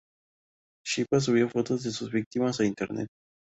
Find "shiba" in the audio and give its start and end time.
0.83-1.19